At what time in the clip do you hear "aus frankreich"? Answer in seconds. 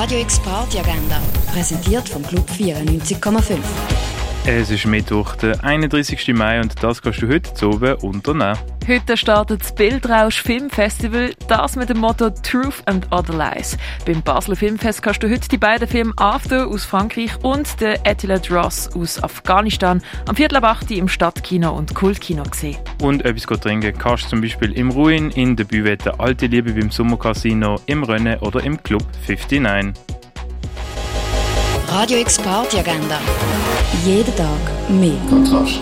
16.66-17.30